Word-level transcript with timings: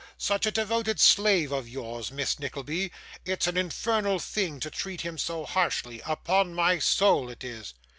Such 0.17 0.47
a 0.47 0.51
devoted 0.51 0.99
slave 0.99 1.51
of 1.51 1.69
yours, 1.69 2.09
Miss 2.09 2.39
Nickleby 2.39 2.91
it's 3.23 3.45
an 3.45 3.55
infernal 3.55 4.17
thing 4.17 4.59
to 4.61 4.71
treat 4.71 5.01
him 5.01 5.19
so 5.19 5.45
harshly, 5.45 6.01
upon 6.07 6.55
my 6.55 6.79
soul 6.79 7.29
it 7.29 7.43
is. 7.43 7.75